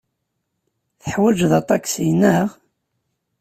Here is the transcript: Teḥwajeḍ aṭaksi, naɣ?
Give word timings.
Teḥwajeḍ 1.01 1.51
aṭaksi, 1.59 2.07
naɣ? 2.21 2.47